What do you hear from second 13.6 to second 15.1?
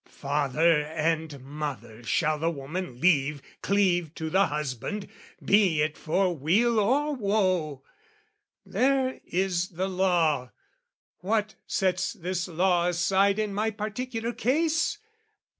particular case?